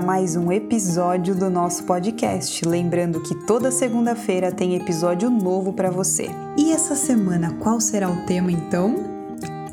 mais 0.00 0.34
um 0.34 0.50
episódio 0.50 1.34
do 1.34 1.50
nosso 1.50 1.84
podcast. 1.84 2.66
Lembrando 2.66 3.20
que 3.20 3.34
toda 3.46 3.70
segunda-feira 3.70 4.50
tem 4.50 4.74
episódio 4.74 5.28
novo 5.28 5.72
para 5.72 5.90
você. 5.90 6.28
E 6.56 6.72
essa 6.72 6.94
semana, 6.94 7.56
qual 7.60 7.80
será 7.80 8.08
o 8.08 8.24
tema 8.24 8.50
então? 8.50 8.96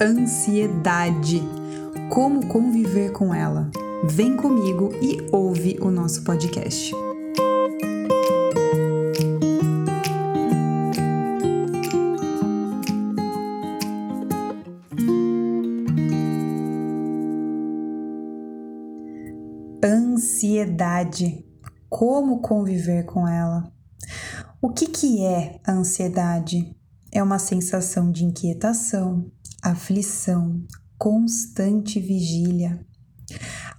Ansiedade. 0.02 1.42
Como 2.10 2.46
conviver 2.48 3.11
com 3.11 3.34
ela? 3.34 3.70
Vem 4.04 4.36
comigo 4.36 4.92
e 5.02 5.18
ouve 5.32 5.78
o 5.82 5.89
nosso 5.89 6.24
podcast. 6.24 6.91
Ansiedade. 19.89 21.46
Como 21.87 22.41
conviver 22.41 23.05
com 23.05 23.25
ela? 23.25 23.71
O 24.61 24.69
que, 24.69 24.86
que 24.87 25.23
é 25.23 25.61
a 25.65 25.71
ansiedade? 25.71 26.75
É 27.10 27.23
uma 27.23 27.39
sensação 27.39 28.11
de 28.11 28.25
inquietação, 28.25 29.32
aflição, 29.63 30.61
constante 30.97 32.02
vigília. 32.02 32.86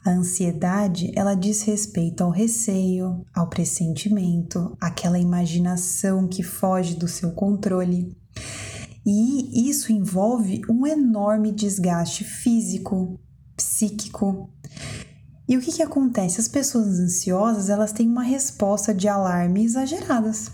A 0.02 0.10
ansiedade, 0.12 1.12
ela 1.14 1.34
diz 1.34 1.60
respeito 1.60 2.24
ao 2.24 2.30
receio, 2.30 3.22
ao 3.34 3.50
pressentimento, 3.50 4.74
aquela 4.80 5.18
imaginação 5.18 6.26
que 6.26 6.42
foge 6.42 6.94
do 6.94 7.06
seu 7.06 7.32
controle. 7.32 8.16
E 9.04 9.68
isso 9.68 9.92
envolve 9.92 10.62
um 10.70 10.86
enorme 10.86 11.52
desgaste 11.52 12.24
físico, 12.24 13.20
psíquico, 13.54 14.48
e 15.48 15.56
o 15.56 15.60
que, 15.62 15.72
que 15.72 15.82
acontece? 15.82 16.38
As 16.38 16.46
pessoas 16.46 17.00
ansiosas 17.00 17.70
elas 17.70 17.90
têm 17.90 18.06
uma 18.06 18.22
resposta 18.22 18.92
de 18.92 19.08
alarme 19.08 19.64
exageradas. 19.64 20.50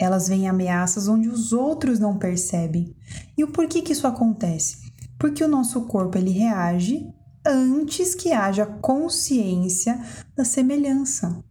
Elas 0.00 0.26
veem 0.26 0.48
ameaças 0.48 1.06
onde 1.06 1.28
os 1.28 1.52
outros 1.52 1.98
não 1.98 2.16
percebem. 2.16 2.96
E 3.36 3.44
o 3.44 3.48
porquê 3.48 3.82
que 3.82 3.92
isso 3.92 4.06
acontece? 4.06 4.78
Porque 5.18 5.44
o 5.44 5.48
nosso 5.48 5.82
corpo 5.82 6.16
ele 6.16 6.30
reage 6.30 7.06
antes 7.44 8.14
que 8.14 8.32
haja 8.32 8.64
consciência 8.64 10.00
da 10.34 10.44
semelhança. 10.44 11.44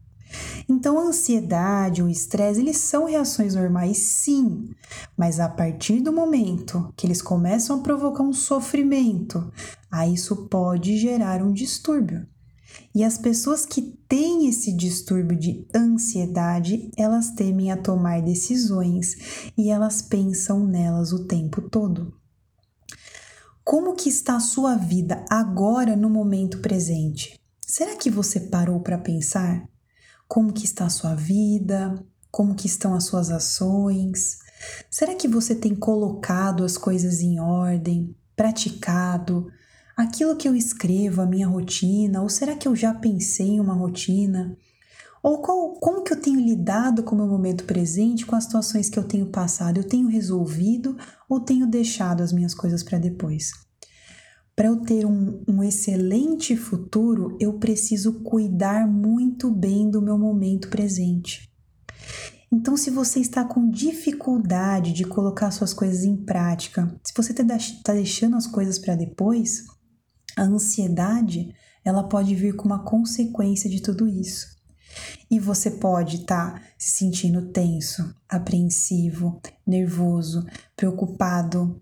Então, 0.68 1.00
a 1.00 1.04
ansiedade, 1.04 2.02
o 2.02 2.10
estresse, 2.10 2.60
eles 2.60 2.78
são 2.78 3.06
reações 3.06 3.56
normais, 3.56 3.98
sim, 3.98 4.72
mas 5.16 5.40
a 5.40 5.48
partir 5.48 6.02
do 6.02 6.12
momento 6.12 6.92
que 6.98 7.08
eles 7.08 7.22
começam 7.22 7.80
a 7.80 7.84
provocar 7.84 8.24
um 8.24 8.34
sofrimento, 8.34 9.52
aí 9.90 10.16
isso 10.16 10.48
pode 10.48 10.98
gerar 10.98 11.42
um 11.42 11.54
distúrbio. 11.54 12.28
E 12.94 13.04
as 13.04 13.18
pessoas 13.18 13.66
que 13.66 13.82
têm 13.82 14.48
esse 14.48 14.72
distúrbio 14.74 15.38
de 15.38 15.68
ansiedade, 15.76 16.92
elas 16.98 17.32
temem 17.32 17.72
a 17.72 17.78
tomar 17.78 18.22
decisões 18.22 19.52
e 19.58 19.70
elas 19.70 20.02
pensam 20.02 20.66
nelas 20.66 21.12
o 21.12 21.26
tempo 21.26 21.62
todo. 21.62 22.14
Como 23.64 23.96
que 23.96 24.10
está 24.10 24.38
a 24.38 24.42
sua 24.42 24.76
vida 24.76 25.26
agora 25.30 25.96
no 25.96 26.10
momento 26.10 26.60
presente? 26.60 27.40
Será 27.66 27.98
que 27.98 28.10
você 28.10 28.40
parou 28.40 28.80
para 28.80 28.98
pensar 28.98 29.68
como 30.28 30.54
que 30.54 30.66
está 30.66 30.86
a 30.86 30.90
sua 30.90 31.16
vida? 31.16 32.02
Como 32.32 32.56
que 32.56 32.68
estão 32.68 32.94
as 32.94 33.06
suas 33.06 33.30
ações? 33.30 34.40
Será 34.90 35.16
que 35.16 35.28
você 35.28 35.56
tem 35.56 35.76
colocado 35.76 36.64
as 36.64 36.78
coisas 36.78 37.22
em 37.22 37.40
ordem, 37.40 38.16
praticado, 38.36 39.48
aquilo 39.98 40.38
que 40.38 40.48
eu 40.48 40.56
escrevo, 40.56 41.22
a 41.22 41.26
minha 41.26 41.48
rotina, 41.48 42.22
ou 42.22 42.30
será 42.30 42.56
que 42.56 42.68
eu 42.68 42.76
já 42.76 42.94
pensei 42.94 43.48
em 43.48 43.60
uma 43.60 43.74
rotina? 43.74 44.56
Ou 45.24 45.42
qual, 45.42 45.74
como 45.74 46.04
que 46.04 46.14
eu 46.14 46.22
tenho 46.22 46.40
lidado 46.40 47.02
com 47.02 47.16
o 47.16 47.18
meu 47.18 47.28
momento 47.28 47.64
presente, 47.64 48.24
com 48.24 48.36
as 48.36 48.44
situações 48.44 48.90
que 48.90 49.00
eu 49.00 49.04
tenho 49.04 49.26
passado? 49.32 49.78
Eu 49.78 49.84
tenho 49.84 50.08
resolvido 50.08 50.96
ou 51.28 51.40
tenho 51.40 51.66
deixado 51.66 52.22
as 52.22 52.32
minhas 52.32 52.54
coisas 52.54 52.84
para 52.84 53.00
depois? 53.00 53.52
Para 54.56 54.68
eu 54.68 54.78
ter 54.82 55.06
um, 55.06 55.44
um 55.48 55.64
excelente 55.64 56.56
futuro, 56.56 57.36
eu 57.40 57.54
preciso 57.54 58.22
cuidar 58.22 58.88
muito 58.88 59.52
bem 59.52 59.90
do 59.90 60.02
meu 60.02 60.18
momento 60.18 60.70
presente. 60.70 61.52
Então, 62.52 62.78
se 62.78 62.90
você 62.90 63.20
está 63.20 63.44
com 63.44 63.70
dificuldade 63.70 64.94
de 64.94 65.04
colocar 65.04 65.52
suas 65.52 65.74
coisas 65.74 66.04
em 66.04 66.16
prática, 66.16 66.96
se 67.04 67.14
você 67.16 67.34
está 67.34 67.44
tá 67.84 67.94
deixando 67.94 68.38
as 68.38 68.48
coisas 68.48 68.80
para 68.80 68.96
depois, 68.96 69.66
a 70.38 70.44
ansiedade, 70.44 71.54
ela 71.84 72.04
pode 72.04 72.36
vir 72.36 72.56
com 72.56 72.66
uma 72.66 72.84
consequência 72.84 73.70
de 73.70 73.82
tudo 73.82 74.08
isso. 74.08 74.56
E 75.30 75.40
você 75.40 75.72
pode 75.72 76.18
estar 76.18 76.54
tá 76.54 76.62
se 76.78 76.92
sentindo 76.92 77.48
tenso, 77.48 78.16
apreensivo, 78.30 79.42
nervoso, 79.66 80.46
preocupado. 80.76 81.82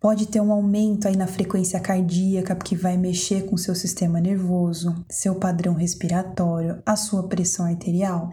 Pode 0.00 0.26
ter 0.26 0.40
um 0.40 0.52
aumento 0.52 1.08
aí 1.08 1.16
na 1.16 1.26
frequência 1.26 1.80
cardíaca, 1.80 2.54
que 2.54 2.76
vai 2.76 2.96
mexer 2.96 3.46
com 3.46 3.56
seu 3.56 3.74
sistema 3.74 4.20
nervoso, 4.20 5.04
seu 5.08 5.34
padrão 5.34 5.74
respiratório, 5.74 6.80
a 6.86 6.94
sua 6.94 7.26
pressão 7.26 7.66
arterial. 7.66 8.32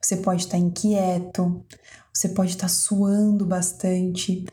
Você 0.00 0.16
pode 0.16 0.42
estar 0.42 0.58
inquieto, 0.58 1.64
você 2.12 2.30
pode 2.30 2.50
estar 2.50 2.68
suando 2.68 3.46
bastante 3.46 4.44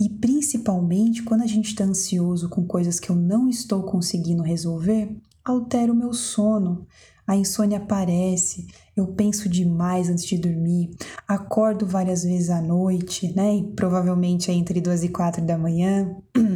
e 0.00 0.08
principalmente 0.08 1.22
quando 1.22 1.42
a 1.42 1.46
gente 1.46 1.68
está 1.68 1.84
ansioso 1.84 2.48
com 2.48 2.66
coisas 2.66 2.98
que 2.98 3.10
eu 3.10 3.16
não 3.16 3.48
estou 3.48 3.82
conseguindo 3.82 4.42
resolver, 4.42 5.14
altera 5.44 5.92
o 5.92 5.96
meu 5.96 6.12
sono. 6.12 6.86
A 7.24 7.36
insônia 7.36 7.78
aparece, 7.78 8.66
eu 8.96 9.06
penso 9.06 9.48
demais 9.48 10.08
antes 10.08 10.24
de 10.24 10.36
dormir, 10.36 10.90
acordo 11.26 11.86
várias 11.86 12.24
vezes 12.24 12.50
à 12.50 12.60
noite, 12.60 13.32
né? 13.36 13.56
E 13.56 13.62
provavelmente 13.74 14.50
é 14.50 14.54
entre 14.54 14.80
duas 14.80 15.04
e 15.04 15.08
quatro 15.08 15.44
da 15.44 15.56
manhã. 15.56 16.16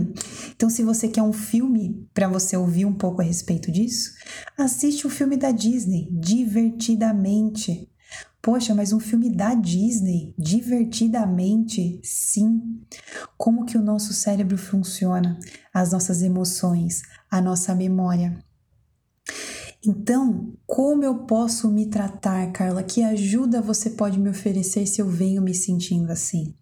Então, 0.55 0.71
se 0.71 0.83
você 0.83 1.07
quer 1.07 1.23
um 1.23 1.35
filme 1.35 2.09
para 2.15 2.27
você 2.29 2.57
ouvir 2.57 2.87
um 2.87 2.95
pouco 2.95 3.21
a 3.21 3.25
respeito 3.25 3.71
disso, 3.71 4.13
assiste 4.57 5.05
o 5.05 5.09
um 5.09 5.13
filme 5.13 5.37
da 5.37 5.51
Disney, 5.51 6.09
divertidamente. 6.11 7.87
Poxa, 8.41 8.75
mas 8.75 8.93
um 8.93 9.01
filme 9.01 9.29
da 9.29 9.55
Disney, 9.55 10.33
divertidamente, 10.39 12.01
sim. 12.05 12.81
Como 13.37 13.65
que 13.65 13.77
o 13.77 13.83
nosso 13.83 14.13
cérebro 14.13 14.57
funciona, 14.57 15.39
as 15.75 15.93
nossas 15.93 16.23
emoções, 16.23 17.03
a 17.31 17.41
nossa 17.41 17.75
memória. 17.75 18.39
Então, 19.85 20.53
como 20.67 21.05
eu 21.05 21.27
posso 21.27 21.71
me 21.71 21.87
tratar, 21.87 22.51
Carla? 22.53 22.83
Que 22.83 23.03
ajuda 23.03 23.61
você 23.61 23.91
pode 23.91 24.19
me 24.19 24.31
oferecer 24.31 24.87
se 24.87 25.01
eu 25.01 25.09
venho 25.09 25.43
me 25.43 25.55
sentindo 25.55 26.11
assim? 26.11 26.55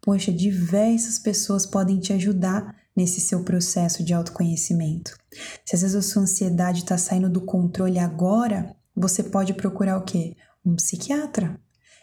Poxa, 0.00 0.32
diversas 0.32 1.18
pessoas 1.18 1.66
podem 1.66 1.98
te 1.98 2.12
ajudar 2.12 2.74
nesse 2.96 3.20
seu 3.20 3.44
processo 3.44 4.02
de 4.02 4.12
autoconhecimento. 4.12 5.16
Se 5.64 5.76
às 5.76 5.82
vezes 5.82 5.96
a 5.96 6.02
sua 6.02 6.22
ansiedade 6.22 6.82
está 6.82 6.98
saindo 6.98 7.28
do 7.28 7.40
controle 7.40 7.98
agora, 7.98 8.74
você 8.96 9.22
pode 9.22 9.54
procurar 9.54 9.98
o 9.98 10.04
quê? 10.04 10.34
Um 10.70 10.76
psiquiatra. 10.76 11.60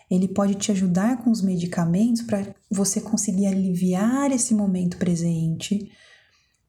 Ele 0.09 0.27
pode 0.27 0.55
te 0.55 0.71
ajudar 0.71 1.23
com 1.23 1.31
os 1.31 1.41
medicamentos 1.41 2.21
para 2.21 2.53
você 2.69 3.01
conseguir 3.01 3.47
aliviar 3.47 4.31
esse 4.31 4.53
momento 4.53 4.97
presente 4.97 5.91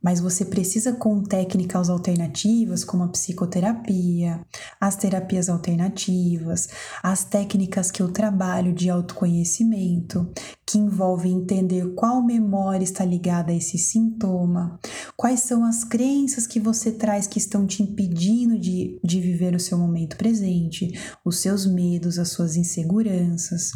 mas 0.02 0.20
você 0.20 0.44
precisa 0.44 0.92
com 0.92 1.22
técnicas 1.22 1.88
alternativas 1.88 2.84
como 2.84 3.02
a 3.02 3.08
psicoterapia, 3.08 4.40
as 4.80 4.96
terapias 4.96 5.48
alternativas, 5.48 6.68
as 7.02 7.24
técnicas 7.24 7.90
que 7.90 8.02
eu 8.02 8.12
trabalho 8.12 8.72
de 8.72 8.88
autoconhecimento, 8.88 10.30
que 10.64 10.78
envolvem 10.78 11.32
entender 11.32 11.94
qual 11.94 12.22
memória 12.22 12.84
está 12.84 13.04
ligada 13.04 13.52
a 13.52 13.54
esse 13.56 13.78
sintoma, 13.78 14.78
quais 15.16 15.40
são 15.40 15.64
as 15.64 15.82
crenças 15.82 16.46
que 16.46 16.60
você 16.60 16.92
traz 16.92 17.26
que 17.26 17.38
estão 17.38 17.66
te 17.66 17.82
impedindo 17.82 18.58
de, 18.58 19.00
de 19.02 19.20
viver 19.20 19.54
o 19.54 19.60
seu 19.60 19.78
momento 19.78 20.16
presente, 20.16 20.92
os 21.25 21.38
seus 21.38 21.66
medos, 21.66 22.19
as 22.19 22.28
suas 22.28 22.56
inseguranças, 22.56 23.72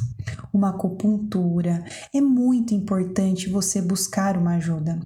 uma 0.52 0.70
acupuntura. 0.70 1.84
É 2.14 2.20
muito 2.20 2.75
importante 2.75 3.49
você 3.49 3.81
buscar 3.81 4.37
uma 4.37 4.56
ajuda. 4.56 5.00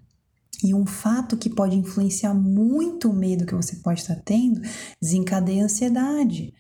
E 0.65 0.75
um 0.75 0.87
fato 0.87 1.37
que 1.37 1.51
pode 1.51 1.77
influenciar 1.77 2.33
muito 2.33 3.11
o 3.11 3.15
medo 3.15 3.45
que 3.45 3.55
você 3.55 3.77
pode 3.77 4.01
estar 4.01 4.17
tendo 4.25 4.63
desencadeia 5.01 5.63
a 5.63 5.65
ansiedade. 5.67 6.55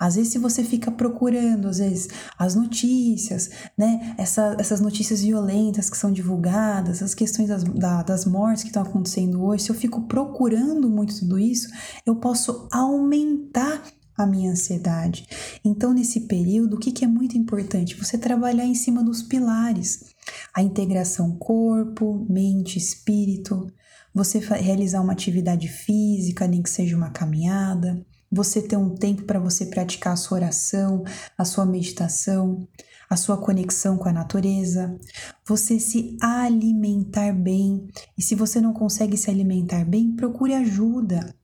Às 0.00 0.16
vezes, 0.16 0.32
se 0.32 0.38
você 0.38 0.64
fica 0.64 0.90
procurando, 0.90 1.68
às 1.68 1.78
vezes, 1.78 2.08
as 2.38 2.54
notícias, 2.54 3.50
né? 3.76 4.14
Essa, 4.18 4.56
essas 4.58 4.80
notícias 4.80 5.22
violentas 5.22 5.88
que 5.88 5.96
são 5.96 6.10
divulgadas, 6.10 7.02
as 7.02 7.14
questões 7.14 7.48
das, 7.48 7.62
da, 7.62 8.02
das 8.02 8.24
mortes 8.24 8.62
que 8.62 8.70
estão 8.70 8.82
acontecendo 8.82 9.44
hoje, 9.44 9.64
se 9.64 9.70
eu 9.70 9.74
fico 9.74 10.02
procurando 10.08 10.88
muito 10.88 11.18
tudo 11.18 11.38
isso, 11.38 11.68
eu 12.04 12.16
posso 12.16 12.68
aumentar 12.72 13.82
a 14.16 14.26
minha 14.26 14.50
ansiedade. 14.50 15.26
Então, 15.64 15.92
nesse 15.92 16.20
período, 16.20 16.76
o 16.76 16.78
que, 16.80 16.90
que 16.90 17.04
é 17.04 17.08
muito 17.08 17.36
importante? 17.36 17.96
Você 17.96 18.16
trabalhar 18.16 18.64
em 18.64 18.74
cima 18.74 19.04
dos 19.04 19.22
pilares. 19.22 20.15
A 20.54 20.62
integração 20.62 21.36
corpo, 21.36 22.26
mente, 22.28 22.78
espírito. 22.78 23.66
Você 24.14 24.38
realizar 24.38 25.00
uma 25.00 25.12
atividade 25.12 25.68
física, 25.68 26.46
nem 26.46 26.62
que 26.62 26.70
seja 26.70 26.96
uma 26.96 27.10
caminhada. 27.10 28.04
você 28.30 28.60
ter 28.60 28.76
um 28.76 28.94
tempo 28.94 29.22
para 29.22 29.38
você 29.38 29.66
praticar 29.66 30.12
a 30.12 30.16
sua 30.16 30.38
oração, 30.38 31.04
a 31.38 31.44
sua 31.44 31.64
meditação, 31.64 32.66
a 33.08 33.16
sua 33.16 33.36
conexão 33.36 33.96
com 33.96 34.08
a 34.08 34.12
natureza, 34.12 34.98
você 35.46 35.78
se 35.78 36.16
alimentar 36.20 37.32
bem. 37.32 37.86
E 38.18 38.22
se 38.22 38.34
você 38.34 38.60
não 38.60 38.72
consegue 38.72 39.16
se 39.16 39.30
alimentar 39.30 39.84
bem, 39.84 40.14
procure 40.14 40.54
ajuda. 40.54 41.34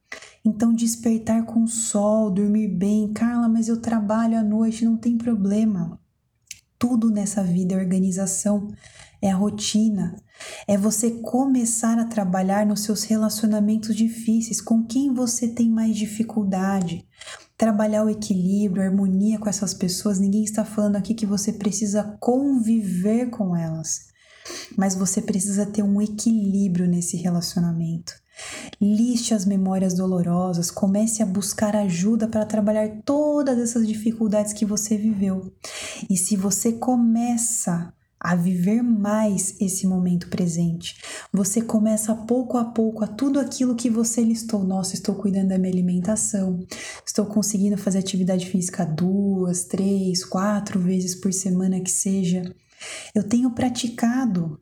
Então, 0.45 0.75
despertar 0.75 1.47
com 1.47 1.63
o 1.63 1.69
sol, 1.69 2.31
dormir 2.31 2.69
bem. 2.69 3.13
Carla, 3.13 3.49
mas 3.49 3.69
eu 3.69 3.81
trabalho 3.81 4.37
à 4.37 4.43
noite, 4.43 4.85
não 4.85 4.97
tem 4.97 5.17
problema. 5.17 6.02
Tudo 6.83 7.13
nessa 7.13 7.45
vida 7.45 7.77
é 7.77 7.79
organização, 7.79 8.67
é 9.23 9.31
a 9.31 9.37
rotina, 9.37 10.17
é 10.67 10.77
você 10.77 11.13
começar 11.13 11.97
a 11.97 12.07
trabalhar 12.07 12.67
nos 12.67 12.81
seus 12.81 13.05
relacionamentos 13.05 13.95
difíceis, 13.95 14.61
com 14.61 14.85
quem 14.85 15.15
você 15.15 15.47
tem 15.47 15.71
mais 15.71 15.95
dificuldade. 15.95 17.07
Trabalhar 17.57 18.03
o 18.03 18.11
equilíbrio, 18.11 18.83
a 18.83 18.87
harmonia 18.87 19.39
com 19.39 19.49
essas 19.49 19.73
pessoas. 19.73 20.19
Ninguém 20.19 20.43
está 20.43 20.65
falando 20.65 20.97
aqui 20.97 21.15
que 21.15 21.25
você 21.25 21.53
precisa 21.53 22.17
conviver 22.19 23.31
com 23.31 23.57
elas, 23.57 24.09
mas 24.77 24.97
você 24.97 25.23
precisa 25.23 25.65
ter 25.65 25.85
um 25.85 26.03
equilíbrio 26.03 26.89
nesse 26.89 27.17
relacionamento. 27.17 28.22
Liste 28.81 29.35
as 29.35 29.45
memórias 29.45 29.95
dolorosas, 29.95 30.71
comece 30.71 31.23
a 31.23 31.27
buscar 31.27 31.77
ajuda 31.77 32.27
para 32.27 32.47
trabalhar 32.47 32.89
todas 33.05 33.59
essas 33.59 33.87
dificuldades 33.87 34.53
que 34.53 34.67
você 34.67 34.97
viveu. 34.97 35.53
E 36.09 36.17
se 36.17 36.37
você 36.37 36.73
começa 36.73 37.93
a 38.23 38.37
viver 38.37 38.83
mais 38.83 39.57
esse 39.61 39.85
momento 39.85 40.29
presente. 40.29 40.97
Você 41.33 41.61
começa 41.61 42.15
pouco 42.15 42.57
a 42.57 42.65
pouco 42.65 43.03
a 43.03 43.09
tudo 43.09 43.41
aquilo 43.41 43.75
que 43.75 43.91
você 43.91 44.23
listou. 44.23 44.63
Nossa, 44.63 44.95
estou 44.95 45.17
cuidando 45.17 45.49
da 45.49 45.59
minha 45.59 45.73
alimentação, 45.73 46.65
estou 47.05 47.27
conseguindo 47.27 47.77
fazer 47.77 47.99
atividade 47.99 48.49
física 48.49 48.85
duas, 48.85 49.65
três, 49.65 50.25
quatro 50.25 50.79
vezes 50.79 51.17
por 51.17 51.33
semana 51.33 51.81
que 51.81 51.91
seja. 51.91 52.43
Eu 53.13 53.25
tenho 53.25 53.51
praticado 53.51 54.61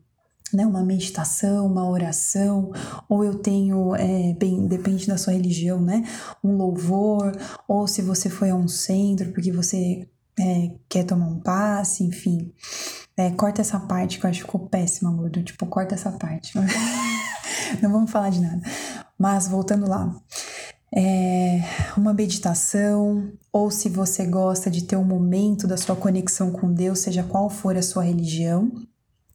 né, 0.53 0.65
uma 0.65 0.83
meditação, 0.83 1.65
uma 1.65 1.89
oração, 1.89 2.71
ou 3.07 3.23
eu 3.23 3.35
tenho, 3.35 3.95
é, 3.95 4.33
bem, 4.33 4.67
depende 4.67 5.07
da 5.07 5.17
sua 5.17 5.33
religião, 5.33 5.81
né, 5.81 6.03
um 6.43 6.55
louvor, 6.57 7.31
ou 7.67 7.87
se 7.87 8.01
você 8.01 8.29
foi 8.29 8.49
a 8.49 8.55
um 8.55 8.67
centro 8.67 9.31
porque 9.31 9.51
você 9.51 10.07
é, 10.39 10.71
quer 10.89 11.03
tomar 11.03 11.27
um 11.27 11.39
passe, 11.39 12.03
enfim. 12.03 12.51
É, 13.15 13.29
corta 13.31 13.61
essa 13.61 13.79
parte 13.79 14.19
que 14.19 14.25
eu 14.25 14.29
acho 14.29 14.39
que 14.39 14.45
ficou 14.45 14.67
péssima, 14.67 15.11
gordo. 15.11 15.43
Tipo, 15.43 15.65
corta 15.65 15.95
essa 15.95 16.11
parte. 16.11 16.53
Não 17.81 17.91
vamos 17.91 18.11
falar 18.11 18.29
de 18.29 18.41
nada. 18.41 18.61
Mas 19.17 19.47
voltando 19.47 19.87
lá. 19.87 20.15
É 20.93 21.61
uma 21.95 22.13
meditação, 22.13 23.31
ou 23.51 23.71
se 23.71 23.87
você 23.87 24.25
gosta 24.25 24.69
de 24.69 24.83
ter 24.83 24.97
um 24.97 25.05
momento 25.05 25.65
da 25.65 25.77
sua 25.77 25.95
conexão 25.95 26.51
com 26.51 26.73
Deus, 26.73 26.99
seja 26.99 27.23
qual 27.23 27.49
for 27.49 27.77
a 27.77 27.81
sua 27.81 28.03
religião, 28.03 28.69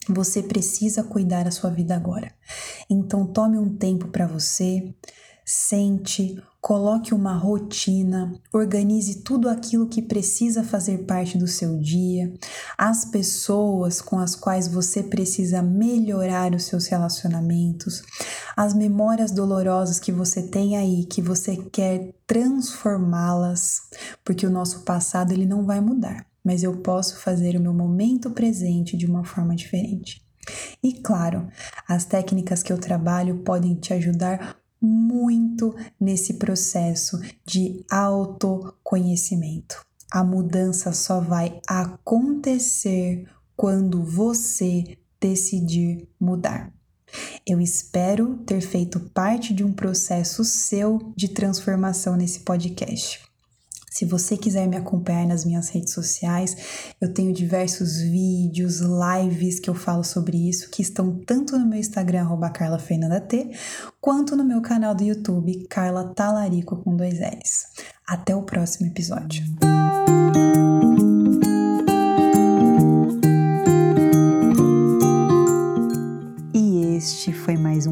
você 0.08 0.43
precisa 0.43 1.03
cuidar 1.03 1.44
da 1.44 1.50
sua 1.50 1.70
vida 1.70 1.94
agora. 1.94 2.32
Então 2.88 3.26
tome 3.26 3.58
um 3.58 3.76
tempo 3.76 4.08
para 4.08 4.26
você, 4.26 4.94
sente, 5.44 6.43
coloque 6.61 7.14
uma 7.14 7.37
rotina, 7.37 8.32
organize 8.53 9.23
tudo 9.23 9.49
aquilo 9.49 9.87
que 9.87 10.03
precisa 10.03 10.64
fazer 10.64 11.05
parte 11.05 11.38
do 11.38 11.47
seu 11.47 11.79
dia, 11.79 12.35
as 12.76 13.05
pessoas 13.05 14.03
com 14.03 14.19
as 14.19 14.35
quais 14.35 14.67
você 14.67 15.05
precisa 15.05 15.62
melhorar 15.62 16.52
os 16.52 16.64
seus 16.64 16.88
relacionamentos, 16.88 18.02
as 18.56 18.75
memórias 18.75 19.31
dolorosas 19.31 20.00
que 20.00 20.11
você 20.11 20.43
tem 20.43 20.76
aí, 20.76 21.05
que 21.05 21.23
você 21.23 21.56
quer 21.56 22.12
transformá-las, 22.26 23.82
porque 24.25 24.44
o 24.44 24.50
nosso 24.50 24.81
passado 24.81 25.31
ele 25.31 25.47
não 25.47 25.64
vai 25.64 25.81
mudar 25.81 26.26
mas 26.47 26.63
eu 26.63 26.77
posso 26.77 27.19
fazer 27.19 27.57
o 27.57 27.61
meu 27.61 27.75
momento 27.75 28.31
presente 28.31 28.97
de 28.97 29.05
uma 29.05 29.25
forma 29.25 29.57
diferente. 29.57 30.25
E 30.81 30.93
claro, 30.93 31.49
as 31.89 32.05
técnicas 32.05 32.63
que 32.63 32.73
eu 32.73 32.79
trabalho 32.79 33.39
podem 33.39 33.75
te 33.75 33.93
ajudar 33.93 34.57
muito 34.81 35.75
nesse 35.99 36.35
processo 36.35 37.21
de 37.45 37.85
autoconhecimento. 37.91 39.85
A 40.09 40.23
mudança 40.23 40.93
só 40.93 41.19
vai 41.19 41.61
acontecer 41.67 43.29
quando 43.57 44.05
você 44.05 44.97
decidir 45.21 46.09
mudar. 46.21 46.73
Eu 47.45 47.61
espero 47.61 48.37
ter 48.47 48.61
feito 48.61 49.01
parte 49.01 49.53
de 49.53 49.65
um 49.65 49.73
processo 49.73 50.45
seu 50.45 51.13
de 51.17 51.29
transformação 51.29 52.15
nesse 52.15 52.41
podcast. 52.41 53.25
Se 53.97 54.05
você 54.05 54.37
quiser 54.37 54.69
me 54.69 54.77
acompanhar 54.77 55.27
nas 55.27 55.47
minhas 55.47 55.71
redes 55.71 55.95
sociais, 55.95 56.55
eu 57.01 57.15
tenho 57.15 57.33
diversos 57.33 57.97
vídeos, 58.03 58.81
lives 58.81 59.59
que 59.59 59.71
eu 59.71 59.75
falo 59.75 60.05
sobre 60.05 60.51
isso, 60.51 60.71
que 60.71 60.83
estão 60.83 61.19
tanto 61.25 61.59
no 61.59 61.67
meu 61.67 61.79
Instagram, 61.79 62.29
carlafernandat, 62.53 63.53
quanto 63.99 64.37
no 64.37 64.45
meu 64.45 64.61
canal 64.61 64.95
do 64.95 65.03
YouTube, 65.03 65.67
Carla 65.71 66.13
Talarico 66.13 66.77
com 66.77 66.95
dois 66.95 67.19
L's. 67.19 67.65
Até 68.07 68.37
o 68.37 68.43
próximo 68.43 68.87
episódio. 68.87 69.43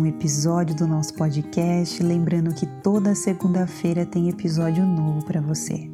Um 0.05 0.07
episódio 0.07 0.77
do 0.77 0.87
nosso 0.87 1.15
podcast. 1.15 2.03
Lembrando 2.03 2.55
que 2.55 2.67
toda 2.83 3.15
segunda-feira 3.15 4.05
tem 4.05 4.29
episódio 4.29 4.85
novo 4.85 5.25
para 5.25 5.41
você. 5.41 5.91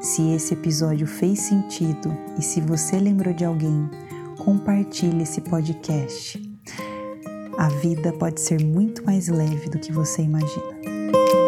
Se 0.00 0.34
esse 0.34 0.54
episódio 0.54 1.06
fez 1.06 1.40
sentido 1.40 2.16
e 2.36 2.42
se 2.42 2.60
você 2.60 2.98
lembrou 2.98 3.32
de 3.32 3.44
alguém, 3.44 3.88
compartilhe 4.44 5.22
esse 5.22 5.40
podcast. 5.40 6.42
A 7.56 7.68
vida 7.68 8.12
pode 8.12 8.40
ser 8.40 8.62
muito 8.64 9.04
mais 9.04 9.28
leve 9.28 9.70
do 9.70 9.78
que 9.78 9.92
você 9.92 10.22
imagina. 10.22 11.43